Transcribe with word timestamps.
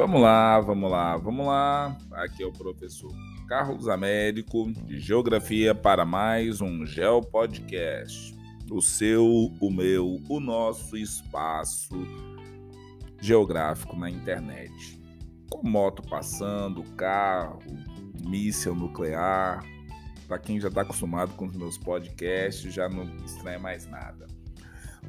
Vamos 0.00 0.22
lá, 0.22 0.58
vamos 0.60 0.90
lá, 0.90 1.16
vamos 1.18 1.46
lá. 1.46 1.98
Aqui 2.12 2.42
é 2.42 2.46
o 2.46 2.52
professor 2.52 3.12
Carlos 3.46 3.86
Américo 3.86 4.72
de 4.86 4.98
Geografia 4.98 5.74
para 5.74 6.06
mais 6.06 6.62
um 6.62 6.86
Geo 6.86 7.20
Podcast. 7.20 8.34
O 8.70 8.80
seu, 8.80 9.26
o 9.60 9.70
meu, 9.70 10.18
o 10.26 10.40
nosso 10.40 10.96
espaço 10.96 11.94
geográfico 13.20 13.94
na 13.94 14.08
internet. 14.08 14.98
Com 15.50 15.68
moto 15.68 16.00
passando, 16.08 16.82
carro, 16.94 17.58
míssil 18.26 18.74
nuclear. 18.74 19.62
Para 20.26 20.38
quem 20.38 20.58
já 20.58 20.68
está 20.68 20.80
acostumado 20.80 21.34
com 21.34 21.44
os 21.44 21.54
meus 21.54 21.76
podcasts, 21.76 22.72
já 22.72 22.88
não 22.88 23.04
estranha 23.26 23.58
mais 23.58 23.86
nada. 23.86 24.26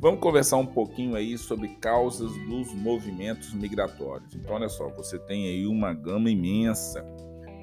Vamos 0.02 0.20
conversar 0.20 0.57
um 0.57 0.65
pouquinho 0.65 1.15
aí 1.15 1.38
sobre 1.38 1.67
causas 1.75 2.31
dos 2.48 2.73
movimentos 2.73 3.53
migratórios. 3.53 4.34
Então, 4.34 4.55
olha 4.55 4.67
só, 4.67 4.89
você 4.89 5.20
tem 5.20 5.45
aí 5.45 5.67
uma 5.67 5.94
gama 5.94 6.27
imensa 6.27 7.05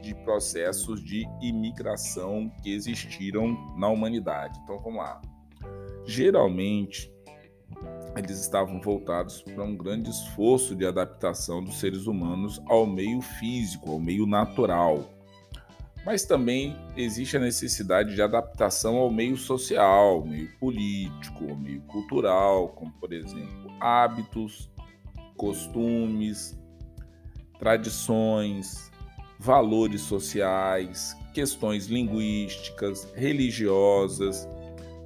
de 0.01 0.15
processos 0.23 1.03
de 1.03 1.27
imigração 1.43 2.48
que 2.62 2.73
existiram 2.73 3.75
na 3.77 3.89
humanidade. 3.89 4.57
Então, 4.62 4.79
vamos 4.79 5.01
lá. 5.01 5.21
Geralmente, 6.07 7.12
eles 8.17 8.41
estavam 8.41 8.81
voltados 8.81 9.43
para 9.43 9.65
um 9.65 9.77
grande 9.77 10.09
esforço 10.09 10.77
de 10.77 10.87
adaptação 10.87 11.61
dos 11.61 11.81
seres 11.81 12.07
humanos 12.07 12.62
ao 12.67 12.87
meio 12.87 13.20
físico, 13.20 13.91
ao 13.91 13.98
meio 13.98 14.27
natural 14.27 15.18
mas 16.09 16.25
também 16.25 16.75
existe 16.97 17.37
a 17.37 17.41
necessidade 17.41 18.15
de 18.15 18.23
adaptação 18.23 18.97
ao 18.97 19.11
meio 19.11 19.37
social, 19.37 20.25
meio 20.25 20.48
político, 20.59 21.55
meio 21.55 21.83
cultural, 21.83 22.71
como 22.71 22.91
por 22.93 23.12
exemplo 23.12 23.71
hábitos, 23.79 24.71
costumes, 25.37 26.59
tradições, 27.59 28.91
valores 29.39 30.01
sociais, 30.01 31.14
questões 31.34 31.89
linguísticas, 31.89 33.12
religiosas, 33.14 34.48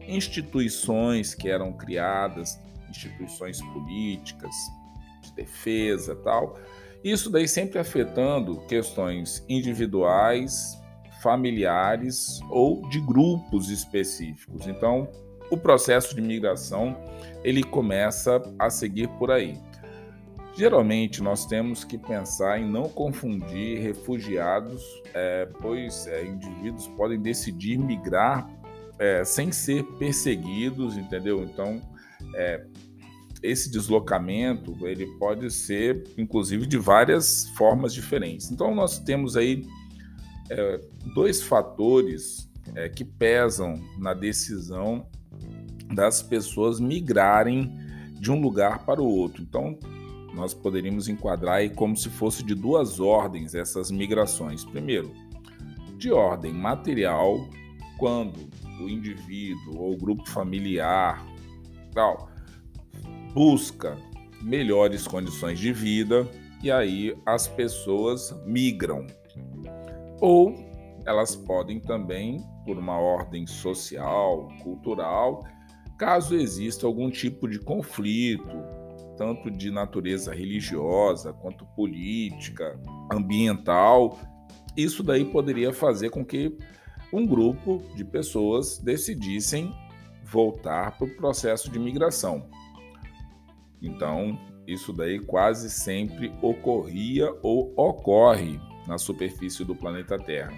instituições 0.06 1.34
que 1.34 1.48
eram 1.48 1.72
criadas, 1.72 2.60
instituições 2.88 3.60
políticas, 3.60 4.54
de 5.20 5.32
defesa, 5.32 6.14
tal. 6.14 6.56
Isso 7.02 7.28
daí 7.28 7.48
sempre 7.48 7.80
afetando 7.80 8.60
questões 8.68 9.44
individuais, 9.48 10.80
familiares 11.22 12.40
ou 12.50 12.88
de 12.88 13.00
grupos 13.00 13.70
específicos. 13.70 14.66
Então, 14.66 15.08
o 15.50 15.56
processo 15.56 16.14
de 16.14 16.20
migração 16.20 16.96
ele 17.44 17.62
começa 17.62 18.42
a 18.58 18.70
seguir 18.70 19.08
por 19.18 19.30
aí. 19.30 19.58
Geralmente 20.54 21.22
nós 21.22 21.46
temos 21.46 21.82
que 21.82 21.96
pensar 21.96 22.60
em 22.60 22.68
não 22.68 22.88
confundir 22.88 23.80
refugiados, 23.80 24.82
é, 25.14 25.48
pois 25.60 26.06
é, 26.06 26.26
indivíduos 26.26 26.88
podem 26.88 27.20
decidir 27.20 27.78
migrar 27.78 28.48
é, 28.98 29.24
sem 29.24 29.50
ser 29.50 29.82
perseguidos, 29.98 30.96
entendeu? 30.96 31.42
Então, 31.42 31.80
é, 32.34 32.64
esse 33.42 33.70
deslocamento 33.70 34.76
ele 34.86 35.06
pode 35.18 35.50
ser, 35.50 36.04
inclusive, 36.16 36.66
de 36.66 36.78
várias 36.78 37.48
formas 37.56 37.92
diferentes. 37.92 38.50
Então, 38.50 38.74
nós 38.74 38.98
temos 38.98 39.36
aí 39.36 39.66
é, 40.52 40.80
dois 41.14 41.42
fatores 41.42 42.48
é, 42.74 42.88
que 42.88 43.04
pesam 43.04 43.80
na 43.98 44.14
decisão 44.14 45.06
das 45.94 46.22
pessoas 46.22 46.80
migrarem 46.80 47.72
de 48.18 48.30
um 48.30 48.40
lugar 48.40 48.84
para 48.84 49.02
o 49.02 49.06
outro. 49.06 49.42
Então, 49.42 49.78
nós 50.34 50.54
poderíamos 50.54 51.08
enquadrar 51.08 51.56
aí 51.56 51.70
como 51.70 51.96
se 51.96 52.08
fosse 52.08 52.42
de 52.42 52.54
duas 52.54 53.00
ordens 53.00 53.54
essas 53.54 53.90
migrações. 53.90 54.64
Primeiro, 54.64 55.12
de 55.96 56.10
ordem 56.10 56.52
material, 56.52 57.48
quando 57.98 58.38
o 58.80 58.88
indivíduo 58.88 59.78
ou 59.78 59.92
o 59.92 59.96
grupo 59.96 60.28
familiar 60.28 61.24
tal, 61.92 62.30
busca 63.34 63.96
melhores 64.40 65.06
condições 65.06 65.58
de 65.58 65.72
vida 65.72 66.28
e 66.62 66.70
aí 66.70 67.16
as 67.26 67.46
pessoas 67.46 68.34
migram 68.46 69.06
ou 70.22 70.54
elas 71.04 71.34
podem 71.34 71.80
também, 71.80 72.40
por 72.64 72.78
uma 72.78 72.96
ordem 72.96 73.44
social, 73.44 74.46
cultural, 74.62 75.44
caso 75.98 76.36
exista 76.36 76.86
algum 76.86 77.10
tipo 77.10 77.48
de 77.48 77.58
conflito, 77.58 78.62
tanto 79.16 79.50
de 79.50 79.68
natureza 79.72 80.32
religiosa 80.32 81.32
quanto 81.32 81.66
política, 81.74 82.80
ambiental, 83.12 84.16
isso 84.76 85.02
daí 85.02 85.24
poderia 85.24 85.72
fazer 85.72 86.10
com 86.10 86.24
que 86.24 86.56
um 87.12 87.26
grupo 87.26 87.82
de 87.96 88.04
pessoas 88.04 88.78
decidissem 88.78 89.74
voltar 90.22 90.96
para 90.96 91.08
o 91.08 91.16
processo 91.16 91.68
de 91.68 91.80
migração. 91.80 92.48
Então, 93.82 94.38
isso 94.68 94.92
daí 94.92 95.18
quase 95.18 95.68
sempre 95.68 96.32
ocorria 96.40 97.28
ou 97.42 97.74
ocorre 97.76 98.60
na 98.86 98.98
superfície 98.98 99.64
do 99.64 99.74
planeta 99.74 100.18
Terra. 100.18 100.52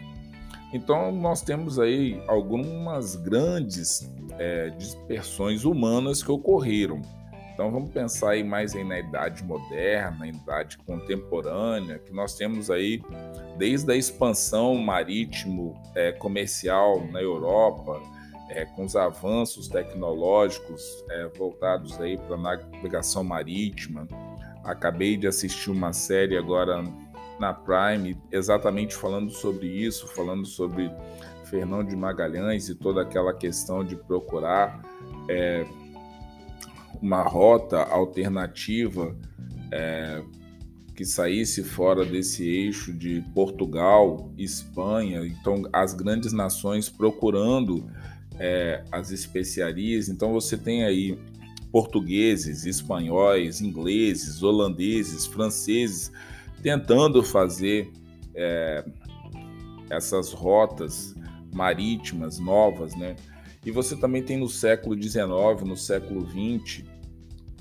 Então, 0.73 1.12
nós 1.12 1.41
temos 1.41 1.79
aí 1.79 2.21
algumas 2.27 3.15
grandes 3.15 4.11
é, 4.39 4.71
dispersões 4.71 5.65
humanas 5.65 6.23
que 6.23 6.33
ocorreram. 6.33 7.01
Então, 7.53 7.71
vamos 7.71 7.93
pensar 7.93 8.31
aí 8.31 8.43
mais 8.43 8.75
aí 8.75 8.83
na 8.83 8.99
idade 8.99 9.45
moderna, 9.45 10.19
na 10.19 10.27
idade 10.27 10.77
contemporânea, 10.79 12.01
que 12.01 12.12
nós 12.12 12.35
temos 12.35 12.73
aí 12.73 13.01
desde 13.57 13.93
a 13.93 13.97
expansão 13.97 14.75
marítimo 14.75 15.81
é, 15.95 16.11
comercial 16.11 17.06
na 17.12 17.23
Europa, 17.23 18.03
é, 18.49 18.65
com 18.65 18.85
os 18.85 18.97
avanços 18.97 19.69
tecnológicos 19.69 20.83
é, 21.11 21.29
voltados 21.39 22.01
aí 22.01 22.19
para 22.19 22.35
a 22.35 22.39
navegação 22.39 23.23
marítima. 23.23 24.09
Acabei 24.65 25.17
de 25.17 25.29
assistir 25.29 25.71
uma 25.71 25.93
série 25.93 26.37
agora 26.37 26.83
na 27.39 27.53
Prime, 27.53 28.17
exatamente 28.31 28.95
falando 28.95 29.31
sobre 29.31 29.67
isso, 29.67 30.06
falando 30.09 30.47
sobre 30.47 30.91
Fernando 31.45 31.89
de 31.89 31.97
Magalhães 31.97 32.69
e 32.69 32.75
toda 32.75 33.03
aquela 33.03 33.34
questão 33.34 33.84
de 33.84 33.97
procurar 33.97 34.83
é, 35.28 35.67
uma 37.00 37.23
rota 37.23 37.83
alternativa 37.83 39.17
é, 39.71 40.23
que 40.94 41.05
saísse 41.05 41.65
fora 41.65 42.05
desse 42.05 42.49
eixo 42.49 42.93
de 42.93 43.21
Portugal, 43.34 44.33
Espanha, 44.39 45.27
então 45.27 45.62
as 45.73 45.93
grandes 45.93 46.33
nações 46.33 46.89
procurando 46.89 47.91
é, 48.39 48.84
as 48.91 49.11
especiarias. 49.11 50.09
Então 50.09 50.33
você 50.33 50.56
tem 50.56 50.84
aí 50.84 51.19
portugueses, 51.73 52.65
espanhóis, 52.65 53.61
ingleses, 53.61 54.43
holandeses, 54.43 55.27
franceses 55.27 56.12
tentando 56.62 57.22
fazer 57.22 57.91
é, 58.34 58.84
essas 59.91 60.32
rotas 60.32 61.15
marítimas 61.53 62.38
novas, 62.38 62.94
né? 62.97 63.15
E 63.65 63.70
você 63.70 63.97
também 63.97 64.22
tem 64.22 64.37
no 64.37 64.48
século 64.48 65.00
XIX, 65.00 65.26
no 65.64 65.76
século 65.76 66.26
XX, 66.28 66.84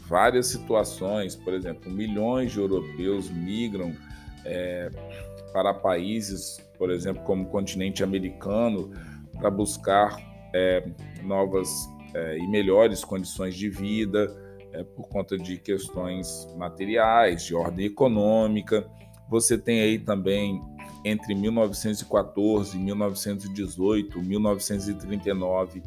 várias 0.07 0.47
situações, 0.47 1.35
por 1.35 1.53
exemplo, 1.53 1.91
milhões 1.91 2.51
de 2.51 2.59
europeus 2.59 3.29
migram 3.29 3.95
é, 4.43 4.89
para 5.53 5.73
países, 5.73 6.59
por 6.77 6.91
exemplo, 6.91 7.23
como 7.23 7.43
o 7.43 7.45
continente 7.45 8.03
americano, 8.03 8.91
para 9.39 9.49
buscar 9.49 10.17
é, 10.53 10.85
novas 11.23 11.69
é, 12.13 12.37
e 12.37 12.47
melhores 12.47 13.03
condições 13.03 13.55
de 13.55 13.69
vida, 13.69 14.35
é, 14.73 14.83
por 14.83 15.07
conta 15.07 15.37
de 15.37 15.57
questões 15.57 16.47
materiais, 16.57 17.43
de 17.43 17.55
ordem 17.55 17.85
econômica. 17.85 18.85
Você 19.29 19.57
tem 19.57 19.81
aí 19.81 19.99
também 19.99 20.61
entre 21.05 21.35
1914, 21.35 22.77
1918, 22.77 24.21
1939 24.21 25.81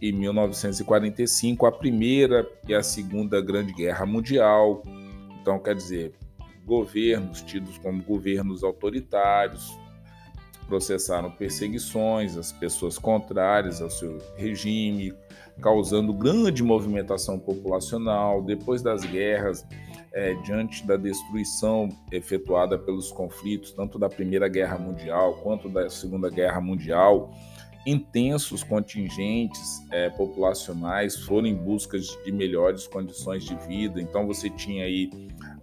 e 0.00 0.12
1945 0.12 1.66
a 1.66 1.72
primeira 1.72 2.48
e 2.66 2.74
a 2.74 2.82
segunda 2.82 3.40
grande 3.40 3.72
guerra 3.72 4.04
mundial. 4.04 4.82
Então, 5.40 5.58
quer 5.58 5.74
dizer, 5.74 6.12
governos 6.64 7.42
tidos 7.42 7.78
como 7.78 8.02
governos 8.02 8.62
autoritários 8.62 9.76
processaram 10.66 11.30
perseguições 11.30 12.36
às 12.36 12.50
pessoas 12.50 12.98
contrárias 12.98 13.82
ao 13.82 13.90
seu 13.90 14.18
regime, 14.36 15.12
causando 15.60 16.12
grande 16.12 16.62
movimentação 16.62 17.38
populacional. 17.38 18.42
Depois 18.42 18.82
das 18.82 19.04
guerras, 19.04 19.66
é, 20.12 20.34
diante 20.42 20.86
da 20.86 20.96
destruição 20.96 21.88
efetuada 22.10 22.78
pelos 22.78 23.10
conflitos, 23.10 23.72
tanto 23.72 23.98
da 23.98 24.08
Primeira 24.08 24.48
Guerra 24.48 24.78
Mundial 24.78 25.34
quanto 25.42 25.68
da 25.68 25.88
Segunda 25.88 26.28
Guerra 26.28 26.60
Mundial, 26.60 27.30
intensos 27.86 28.62
contingentes 28.62 29.82
é, 29.90 30.08
populacionais 30.10 31.16
foram 31.16 31.48
em 31.48 31.54
busca 31.54 31.98
de 31.98 32.32
melhores 32.32 32.86
condições 32.86 33.44
de 33.44 33.56
vida. 33.66 34.00
Então 34.00 34.26
você 34.26 34.48
tinha 34.48 34.84
aí 34.84 35.10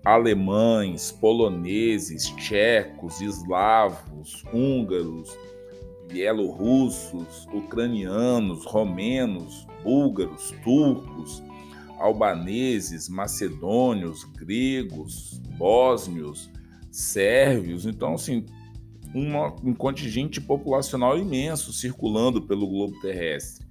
alemães, 0.04 1.12
poloneses, 1.12 2.30
tchecos, 2.36 3.22
eslavos, 3.22 4.44
húngaros, 4.54 5.36
bielorrussos, 6.10 7.48
ucranianos, 7.54 8.66
romenos, 8.66 9.66
búlgaros, 9.84 10.54
turcos, 10.64 11.42
albaneses, 11.98 13.08
macedônios, 13.08 14.24
gregos, 14.24 15.40
bósnios, 15.58 16.50
sérvios. 16.92 17.86
Então, 17.86 18.16
assim, 18.16 18.46
uma, 19.14 19.56
um 19.64 19.74
contingente 19.74 20.42
populacional 20.42 21.18
imenso 21.18 21.72
circulando 21.72 22.42
pelo 22.42 22.68
globo 22.68 23.00
terrestre. 23.02 23.66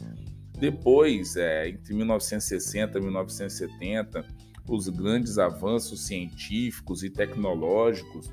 Depois, 0.58 1.36
é, 1.36 1.68
entre 1.68 1.94
1960 1.94 2.98
e 2.98 3.02
1970, 3.02 4.24
os 4.68 4.88
grandes 4.88 5.38
avanços 5.38 6.06
científicos 6.06 7.02
e 7.02 7.10
tecnológicos 7.10 8.30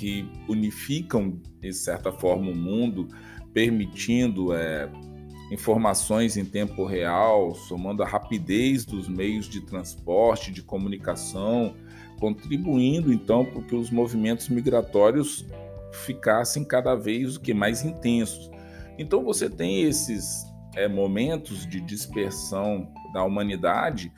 que 0.00 0.26
unificam, 0.48 1.38
de 1.60 1.74
certa 1.74 2.10
forma, 2.10 2.50
o 2.50 2.56
mundo, 2.56 3.06
permitindo 3.52 4.54
é, 4.54 4.90
informações 5.52 6.38
em 6.38 6.44
tempo 6.46 6.86
real, 6.86 7.54
somando 7.54 8.02
a 8.02 8.06
rapidez 8.06 8.86
dos 8.86 9.06
meios 9.06 9.46
de 9.46 9.60
transporte, 9.60 10.50
de 10.50 10.62
comunicação, 10.62 11.74
contribuindo 12.18 13.12
então 13.12 13.44
para 13.44 13.60
que 13.60 13.74
os 13.74 13.90
movimentos 13.90 14.48
migratórios 14.48 15.44
ficassem 15.92 16.64
cada 16.64 16.94
vez 16.94 17.36
o 17.36 17.40
que 17.40 17.52
mais 17.52 17.84
intensos. 17.84 18.50
Então 18.98 19.22
você 19.22 19.50
tem 19.50 19.82
esses 19.82 20.46
é, 20.76 20.88
momentos 20.88 21.66
de 21.66 21.78
dispersão 21.78 22.90
da 23.12 23.22
humanidade 23.22 24.10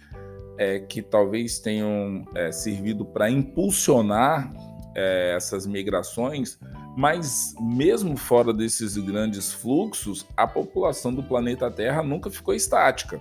é, 0.56 0.78
que 0.78 1.02
talvez 1.02 1.58
tenham 1.58 2.25
é, 2.37 2.52
servido 2.52 3.05
para 3.05 3.28
impulsionar 3.28 4.52
é, 4.94 5.34
essas 5.36 5.66
migrações, 5.66 6.58
mas 6.96 7.54
mesmo 7.60 8.16
fora 8.16 8.52
desses 8.52 8.96
grandes 8.96 9.52
fluxos, 9.52 10.26
a 10.36 10.46
população 10.46 11.12
do 11.12 11.22
planeta 11.22 11.70
Terra 11.70 12.02
nunca 12.02 12.30
ficou 12.30 12.54
estática. 12.54 13.20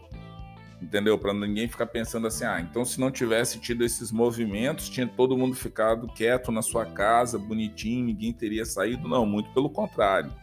Entendeu? 0.81 1.17
Para 1.17 1.33
ninguém 1.33 1.67
ficar 1.67 1.85
pensando 1.85 2.25
assim, 2.25 2.43
ah, 2.43 2.59
então 2.59 2.83
se 2.83 2.99
não 2.99 3.11
tivesse 3.11 3.59
tido 3.59 3.83
esses 3.83 4.11
movimentos, 4.11 4.89
tinha 4.89 5.07
todo 5.07 5.37
mundo 5.37 5.55
ficado 5.55 6.07
quieto 6.07 6.51
na 6.51 6.63
sua 6.63 6.85
casa, 6.85 7.37
bonitinho, 7.37 8.05
ninguém 8.05 8.33
teria 8.33 8.65
saído. 8.65 9.07
Não, 9.07 9.25
muito 9.25 9.53
pelo 9.53 9.69
contrário. 9.69 10.33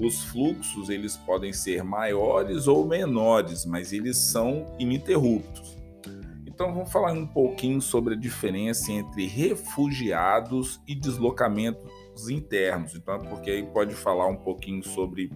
Os 0.00 0.24
fluxos, 0.24 0.88
eles 0.88 1.16
podem 1.16 1.52
ser 1.52 1.84
maiores 1.84 2.66
ou 2.66 2.86
menores, 2.86 3.66
mas 3.66 3.92
eles 3.92 4.16
são 4.16 4.74
ininterruptos. 4.78 5.77
Então 6.58 6.74
vamos 6.74 6.90
falar 6.90 7.12
um 7.12 7.24
pouquinho 7.24 7.80
sobre 7.80 8.14
a 8.14 8.16
diferença 8.16 8.90
entre 8.90 9.28
refugiados 9.28 10.80
e 10.88 10.94
deslocamentos 10.96 12.28
internos. 12.28 12.96
Então, 12.96 13.14
é 13.14 13.18
porque 13.28 13.48
aí 13.48 13.62
pode 13.62 13.94
falar 13.94 14.26
um 14.26 14.34
pouquinho 14.34 14.82
sobre 14.82 15.30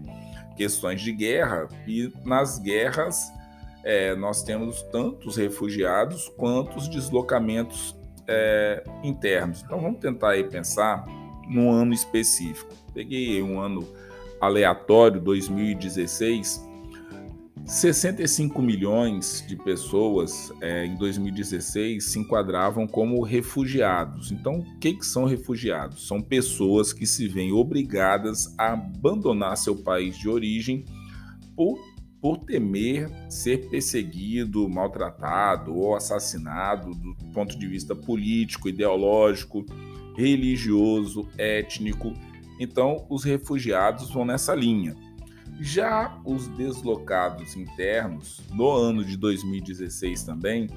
questões 0.57 1.01
de 1.01 1.13
guerra 1.13 1.69
e 1.87 2.13
nas 2.25 2.59
guerras 2.59 3.33
é, 3.85 4.17
nós 4.17 4.43
temos 4.43 4.83
tanto 4.91 5.29
os 5.29 5.37
refugiados 5.37 6.29
quanto 6.31 6.77
os 6.77 6.89
deslocamentos 6.89 7.97
é, 8.27 8.83
internos. 9.05 9.63
Então 9.63 9.81
vamos 9.81 10.01
tentar 10.01 10.31
aí 10.31 10.43
pensar 10.43 11.07
num 11.49 11.71
ano 11.71 11.95
específico. 11.95 12.75
Peguei 12.93 13.41
um 13.41 13.61
ano 13.61 13.87
aleatório, 14.41 15.21
2016, 15.21 16.69
65 17.65 18.61
milhões 18.61 19.45
de 19.47 19.57
pessoas 19.57 20.53
é, 20.61 20.85
em 20.85 20.97
2016 20.97 22.05
se 22.05 22.19
enquadravam 22.19 22.87
como 22.87 23.23
refugiados. 23.23 24.33
Então, 24.33 24.59
o 24.59 24.79
que, 24.79 24.95
que 24.95 25.07
são 25.07 25.25
refugiados? 25.25 26.07
São 26.07 26.21
pessoas 26.21 26.93
que 26.93 27.07
se 27.07 27.29
veem 27.29 27.53
obrigadas 27.53 28.53
a 28.59 28.73
abandonar 28.73 29.57
seu 29.57 29.77
país 29.77 30.19
de 30.19 30.29
origem 30.29 30.85
por, 31.57 31.79
por 32.21 32.39
temer 32.39 33.09
ser 33.31 33.69
perseguido, 33.71 34.69
maltratado 34.69 35.75
ou 35.75 35.95
assassinado 35.95 36.91
do 36.91 37.15
ponto 37.33 37.57
de 37.57 37.67
vista 37.69 37.95
político, 37.95 38.69
ideológico, 38.69 39.65
religioso, 40.17 41.29
étnico. 41.39 42.13
Então, 42.59 43.07
os 43.09 43.23
refugiados 43.23 44.11
vão 44.11 44.25
nessa 44.25 44.55
linha. 44.55 44.97
Já 45.61 46.21
os 46.25 46.49
deslocados 46.49 47.57
internos, 47.57 48.41
no 48.53 48.69
ano 48.71 49.05
de 49.05 49.17
2016 49.17 50.25
também, 50.25 50.69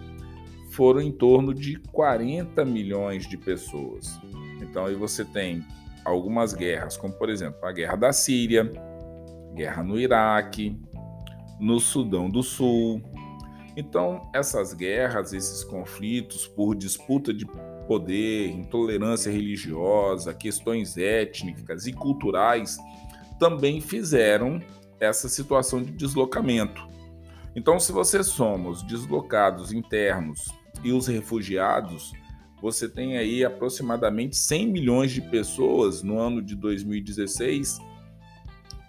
foram 0.72 1.02
em 1.02 1.12
torno 1.12 1.54
de 1.54 1.78
40 1.92 2.64
milhões 2.66 3.28
de 3.28 3.38
pessoas. 3.38 4.20
Então 4.62 4.86
aí 4.86 4.96
você 4.96 5.24
tem 5.24 5.66
algumas 6.04 6.54
guerras, 6.54 6.98
como 6.98 7.14
por 7.14 7.30
exemplo 7.30 7.66
a 7.66 7.72
guerra 7.72 7.96
da 7.96 8.14
Síria, 8.14 8.72
guerra 9.56 9.84
no 9.84 9.98
Iraque, 9.98 10.78
no 11.60 11.80
Sudão 11.80 12.30
do 12.30 12.44
Sul. 12.44 13.02
Então 13.76 14.30
essas 14.34 14.74
guerras, 14.74 15.34
esses 15.34 15.64
conflitos 15.64 16.46
por 16.46 16.76
disputa 16.76 17.34
de 17.34 17.46
poder, 17.88 18.50
intolerância 18.50 19.32
religiosa, 19.32 20.34
questões 20.34 20.98
étnicas 20.98 21.88
e 21.88 21.94
culturais 21.94 22.78
também 23.40 23.82
fizeram 23.82 24.62
essa 25.00 25.28
situação 25.30 25.84
de 25.84 25.92
deslocamento. 25.92 26.88
Então, 27.56 27.80
se 27.80 27.92
você 27.92 28.24
soma 28.24 28.70
os 28.70 28.84
deslocados 28.84 29.72
internos 29.72 30.46
e 30.84 30.92
os 30.92 31.08
refugiados, 31.08 32.14
você 32.62 32.90
tem 32.90 33.18
aí 33.18 33.46
aproximadamente 33.46 34.36
100 34.36 34.68
milhões 34.68 35.12
de 35.12 35.22
pessoas 35.22 36.02
no 36.02 36.20
ano 36.20 36.42
de 36.42 36.56
2016 36.56 37.80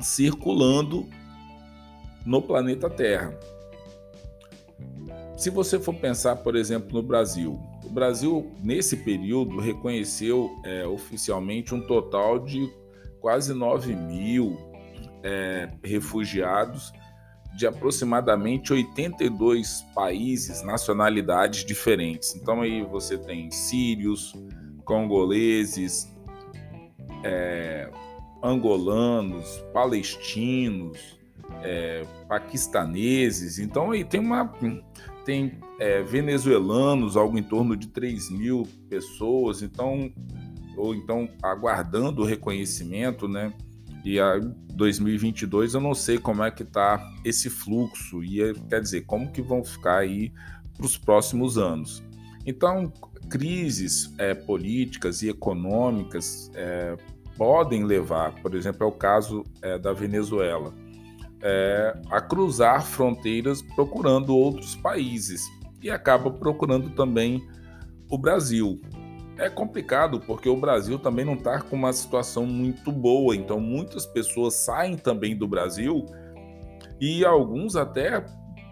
circulando 0.01 1.09
no 2.25 2.43
planeta 2.43 2.91
Terra. 2.91 3.39
Se 5.37 5.51
você 5.51 5.79
for 5.79 5.95
pensar, 5.95 6.37
por 6.37 6.57
exemplo, 6.57 6.95
no 6.95 7.03
Brasil, 7.07 7.61
o 7.85 7.91
Brasil, 7.91 8.51
nesse 8.63 8.97
período, 8.97 9.61
reconheceu 9.61 10.51
é, 10.65 10.87
oficialmente 10.87 11.75
um 11.75 11.81
total 11.81 12.39
de 12.39 12.69
quase 13.27 13.53
9 13.53 13.93
mil 13.97 14.57
é, 15.21 15.69
refugiados 15.83 16.93
de 17.57 17.67
aproximadamente 17.67 18.73
82 18.73 19.85
países, 19.93 20.63
nacionalidades 20.63 21.65
diferentes. 21.65 22.37
Então 22.37 22.61
aí 22.61 22.85
você 22.85 23.19
tem 23.19 23.51
sírios, 23.51 24.33
congoleses, 24.85 26.09
é, 27.25 27.91
angolanos, 28.41 29.61
palestinos, 29.73 31.19
é, 31.65 32.07
paquistaneses. 32.29 33.59
Então 33.59 33.91
aí 33.91 34.05
tem 34.05 34.21
uma 34.21 34.55
tem 35.25 35.59
é, 35.81 36.01
venezuelanos, 36.01 37.17
algo 37.17 37.37
em 37.37 37.43
torno 37.43 37.77
de 37.77 37.89
3 37.89 38.31
mil 38.31 38.69
pessoas. 38.89 39.63
Então 39.63 40.13
ou 40.77 40.95
então 40.95 41.29
aguardando 41.43 42.23
o 42.23 42.25
reconhecimento, 42.25 43.27
né? 43.27 43.53
E 44.05 44.21
a 44.21 44.39
2022 44.73 45.75
eu 45.75 45.81
não 45.81 45.95
sei 45.95 46.19
como 46.19 46.45
é 46.45 46.51
que 46.51 46.65
tá 46.65 47.13
esse 47.25 47.51
fluxo 47.51 48.23
e 48.23 48.41
é, 48.43 48.53
quer 48.69 48.81
dizer 48.81 49.03
como 49.03 49.33
que 49.33 49.43
vão 49.43 49.65
ficar 49.65 49.99
aí 49.99 50.33
para 50.77 50.87
os 50.87 50.97
próximos 50.97 51.59
anos. 51.59 52.05
Então 52.45 52.93
crises 53.29 54.15
é, 54.19 54.35
políticas 54.35 55.23
e 55.23 55.29
econômicas 55.29 56.51
é, 56.55 56.97
podem 57.37 57.85
levar, 57.85 58.33
por 58.41 58.55
exemplo, 58.55 58.85
é 58.85 58.87
o 58.87 58.93
caso 58.93 59.43
é, 59.61 59.79
da 59.79 59.93
Venezuela, 59.93 60.73
a 62.11 62.21
cruzar 62.21 62.85
fronteiras 62.85 63.63
procurando 63.63 64.35
outros 64.35 64.75
países 64.75 65.45
e 65.81 65.89
acaba 65.89 66.29
procurando 66.29 66.91
também 66.91 67.47
o 68.11 68.19
Brasil. 68.19 68.81
É 69.39 69.51
complicado 69.51 70.19
porque 70.21 70.49
o 70.49 70.57
Brasil 70.57 70.99
também 70.99 71.25
não 71.25 71.35
está 71.35 71.61
com 71.61 71.77
uma 71.77 71.93
situação 71.93 72.47
muito 72.47 72.91
boa, 72.91 73.37
então 73.37 73.61
muitas 73.61 74.07
pessoas 74.07 74.55
saem 74.55 74.97
também 74.97 75.37
do 75.37 75.47
Brasil 75.47 76.07
e 76.99 77.25
alguns 77.25 77.77
até, 77.77 78.25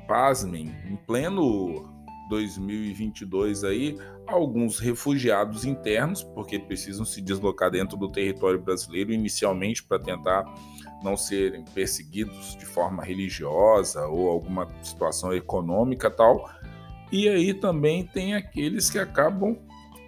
pasmem, 0.09 0.75
em 0.91 0.97
pleno 0.97 1.93
2022 2.31 3.65
aí, 3.65 3.99
alguns 4.27 4.79
refugiados 4.79 5.67
internos, 5.67 6.23
porque 6.23 6.59
precisam 6.59 7.05
se 7.05 7.21
deslocar 7.21 7.71
dentro 7.71 7.99
do 7.99 8.11
território 8.11 8.59
brasileiro 8.59 9.13
inicialmente 9.13 9.85
para 9.85 9.99
tentar 9.99 10.45
não 11.03 11.17
serem 11.17 11.63
perseguidos 11.75 12.57
de 12.57 12.65
forma 12.65 13.05
religiosa 13.05 14.07
ou 14.07 14.31
alguma 14.31 14.67
situação 14.83 15.35
econômica 15.35 16.11
tal. 16.11 16.49
E 17.13 17.29
aí 17.29 17.53
também 17.53 18.07
tem 18.07 18.35
aqueles 18.35 18.89
que 18.89 18.99
acabam 18.99 19.59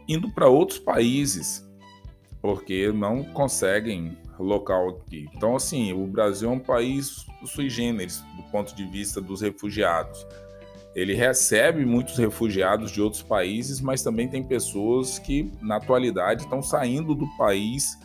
indo 0.09 0.31
para 0.31 0.49
outros 0.49 0.79
países, 0.79 1.67
porque 2.41 2.93
não 2.93 3.25
conseguem 3.25 4.17
local 4.39 4.89
aqui. 4.91 5.29
Então, 5.35 5.57
assim, 5.57 5.93
o 5.93 6.07
Brasil 6.07 6.49
é 6.49 6.53
um 6.53 6.59
país 6.61 7.27
sui 7.47 7.71
generis 7.71 8.23
do 8.37 8.43
ponto 8.51 8.75
de 8.75 8.85
vista 8.85 9.21
dos 9.21 9.41
refugiados. 9.41 10.27
ele 10.97 11.13
recebe 11.13 11.85
muitos 11.85 12.17
refugiados 12.17 12.91
de 12.91 13.03
outros 13.03 13.23
países, 13.23 13.83
mas 13.83 14.03
também 14.03 14.27
tem 14.29 14.43
pessoas 14.43 15.19
que, 15.19 15.53
na 15.61 15.77
atualidade, 15.77 16.45
estão 16.45 16.63
saindo 16.63 17.15
do 17.15 17.27
país 17.37 17.99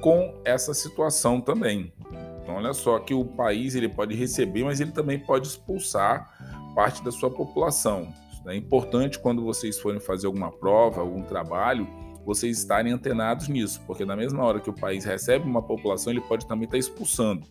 com 0.00 0.40
essa 0.44 0.72
situação 0.72 1.40
também. 1.40 1.92
Então, 2.40 2.54
olha 2.54 2.72
só 2.72 3.00
que 3.00 3.12
o 3.12 3.24
país 3.24 3.74
ele 3.74 3.88
pode 3.88 4.14
receber, 4.14 4.62
mas 4.62 4.80
ele 4.80 4.92
também 4.92 5.18
pode 5.18 5.48
expulsar 5.48 6.72
parte 6.72 7.02
da 7.02 7.10
sua 7.10 7.32
população. 7.32 8.14
É 8.46 8.56
importante 8.56 9.18
quando 9.18 9.42
vocês 9.42 9.78
forem 9.78 10.00
fazer 10.00 10.26
alguma 10.26 10.50
prova, 10.50 11.00
algum 11.00 11.22
trabalho, 11.22 11.86
vocês 12.24 12.58
estarem 12.58 12.92
antenados 12.92 13.48
nisso, 13.48 13.80
porque 13.86 14.04
na 14.04 14.16
mesma 14.16 14.42
hora 14.44 14.60
que 14.60 14.70
o 14.70 14.74
país 14.74 15.04
recebe 15.04 15.46
uma 15.46 15.62
população, 15.62 16.12
ele 16.12 16.20
pode 16.20 16.46
também 16.46 16.64
estar 16.64 16.78
expulsando. 16.78 17.46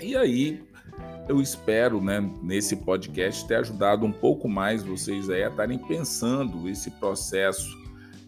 E 0.00 0.16
aí, 0.16 0.62
eu 1.28 1.40
espero, 1.40 2.00
né, 2.00 2.20
nesse 2.42 2.76
podcast 2.76 3.46
ter 3.46 3.56
ajudado 3.56 4.06
um 4.06 4.12
pouco 4.12 4.48
mais 4.48 4.82
vocês 4.82 5.28
aí 5.28 5.42
a 5.42 5.48
estarem 5.48 5.78
pensando 5.78 6.68
esse 6.68 6.90
processo 6.92 7.76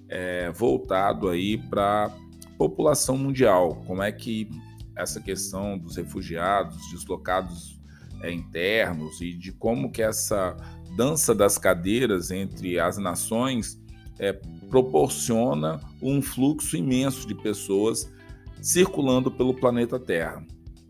é, 0.09 0.50
voltado 0.50 1.28
aí 1.28 1.59
para 1.59 2.11
população 2.57 3.16
mundial, 3.16 3.83
como 3.87 4.02
é 4.02 4.11
que 4.11 4.49
essa 4.97 5.21
questão 5.21 5.78
dos 5.78 5.97
refugiados, 5.97 6.76
deslocados 6.90 7.78
é, 8.21 8.33
internos 8.33 9.21
e 9.21 9.33
de 9.33 9.52
como 9.52 9.92
que 9.92 10.02
essa 10.02 10.57
dança 10.98 11.32
das 11.32 11.56
cadeiras 11.56 12.32
entre 12.32 12.80
as 12.80 12.98
nações 12.98 13.80
é, 14.18 14.32
proporciona 14.68 15.78
um 16.02 16.20
fluxo 16.20 16.76
imenso 16.76 17.24
de 17.24 17.36
pessoas 17.36 18.12
circulando 18.60 19.30
pelo 19.30 19.54
planeta 19.54 19.96
Terra. 19.96 20.44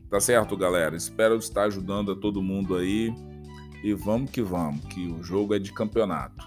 Tá 0.09 0.19
certo, 0.19 0.57
galera? 0.57 0.97
Espero 0.97 1.37
estar 1.37 1.65
ajudando 1.65 2.13
a 2.13 2.17
todo 2.17 2.41
mundo 2.41 2.75
aí. 2.75 3.13
E 3.85 3.93
vamos 3.93 4.31
que 4.31 4.41
vamos, 4.41 4.83
que 4.87 5.09
o 5.09 5.23
jogo 5.23 5.55
é 5.55 5.59
de 5.59 5.75
campeonato. 5.75 6.47